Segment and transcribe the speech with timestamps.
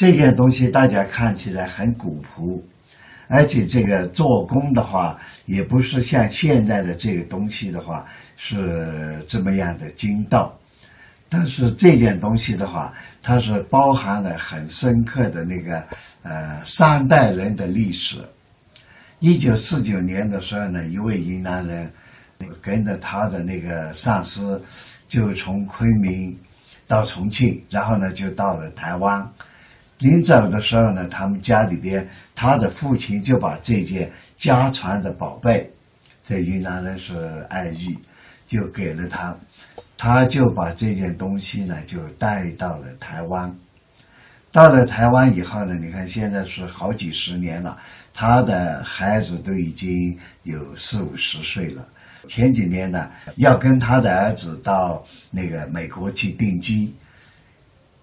[0.00, 2.64] 这件东西大家看起来很古朴，
[3.28, 10.58] 而且这个做工的话，也不是像现在的这个东西的话是这么样的精到。
[11.28, 15.84] 但是这件东西的话，它是包含了很深刻的那个
[16.22, 18.16] 呃三代人的历史。
[19.18, 21.92] 一九四九年的时候呢，一位云南人
[22.62, 24.58] 跟着他的那个上司，
[25.06, 26.34] 就从昆明
[26.88, 29.30] 到重庆，然后呢就到了台湾。
[30.00, 35.70] 临走的时候呢，他们家里边他的父亲就把这件家传的宝贝，
[36.24, 37.96] 这云南人是爱玉，
[38.46, 39.36] 就给了他。
[39.98, 43.54] 他就把这件东西呢，就带到了台湾。
[44.50, 47.76] 到了台湾以后呢，你看现在是好几十年了，
[48.14, 51.86] 他的孩子都已经有四五十岁了。
[52.26, 56.90] 前几年呢，要跟他的儿子到那个美国去定居。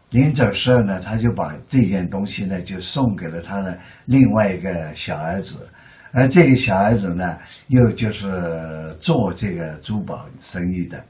[0.10, 5.68] 临走时候呢，他就把这件东西呢，就送给了他的另外一个小儿子。
[6.14, 7.38] 而这个小儿子呢，
[7.68, 11.04] 又就是做这个珠宝生意的。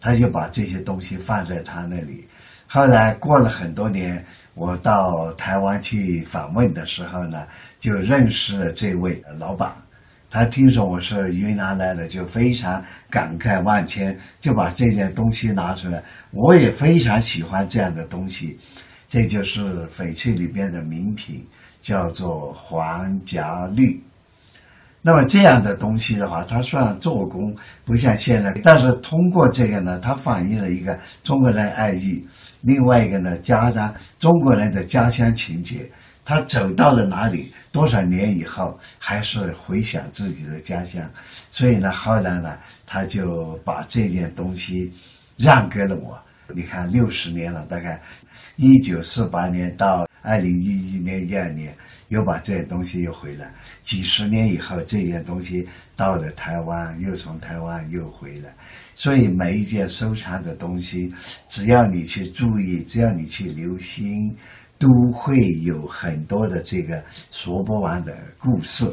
[0.00, 2.26] 他就把这些东西放在他那里。
[2.66, 7.46] 后来过了很多年，我到台湾去访问的时候呢，
[7.78, 9.70] 就认识了这位老板。
[10.32, 16.02] 他听说我是云南来的，就非常感慨万千，就把这件东西拿出来。
[16.30, 18.58] 我也非常喜欢这样的东西，
[19.10, 21.46] 这就是翡翠里边的名品，
[21.82, 24.02] 叫做黄夹绿。
[25.02, 32.26] 那么这样的东西的话，它虽然做工不像现在，但是通过这个呢，它反映了一个中国人爱意，
[32.62, 35.86] 另外一个呢，加上中国人的家乡情结。
[36.24, 41.10] 他走到了哪里，多少年以后还是回想自己的家乡，
[41.50, 44.92] 所以呢，后来呢，他就把这件东西
[45.36, 46.20] 让给了我。
[46.54, 48.00] 你看，六十年了，大概
[48.56, 51.74] 一九四八年到二零一一年一二年。
[52.08, 53.50] 又把这些东西又回来，
[53.82, 55.66] 几十年以后，这件东西
[55.96, 58.54] 到了台湾，又从台湾又回来。
[58.94, 61.10] 所以每一件收藏的东西，
[61.48, 64.36] 只要你去注意，只要你去留心，
[64.82, 67.00] 都会有很多的这个
[67.30, 68.92] 说不完的故事。